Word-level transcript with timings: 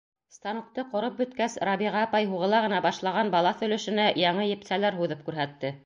—Станокты 0.35 0.85
ҡороп 0.93 1.19
бөткәс, 1.19 1.57
Рабиға 1.69 2.01
апай 2.07 2.27
һуғыла 2.31 2.63
ғына 2.65 2.81
башлаған 2.89 3.31
балаҫ 3.37 3.65
өлөшөнә 3.69 4.11
яңы 4.27 4.49
епсәләр 4.55 5.03
һуҙып 5.03 5.25
күрһәтте. 5.31 5.77